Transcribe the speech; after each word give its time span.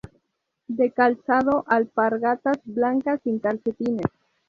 De 0.67 0.89
calzado, 0.91 1.63
alpargatas 1.67 2.57
blancas 2.63 3.19
sin 3.23 3.37
calcetines. 3.37 4.07